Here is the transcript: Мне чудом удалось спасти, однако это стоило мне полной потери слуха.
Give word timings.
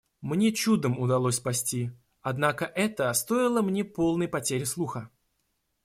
Мне 0.21 0.51
чудом 0.51 0.97
удалось 0.99 1.35
спасти, 1.35 1.91
однако 2.23 2.65
это 2.65 3.13
стоило 3.13 3.61
мне 3.61 3.83
полной 3.85 4.27
потери 4.27 4.63
слуха. 4.63 5.11